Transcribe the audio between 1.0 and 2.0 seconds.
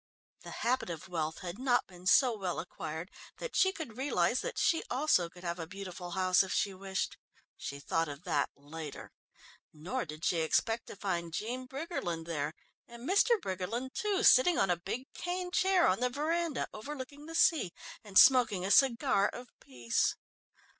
wealth had not